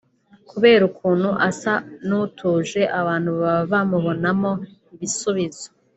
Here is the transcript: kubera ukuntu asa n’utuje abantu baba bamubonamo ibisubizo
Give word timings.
kubera 0.49 0.81
ukuntu 0.89 1.29
asa 1.49 1.73
n’utuje 2.07 2.81
abantu 2.99 3.31
baba 3.41 3.59
bamubonamo 3.71 4.51
ibisubizo 4.93 5.65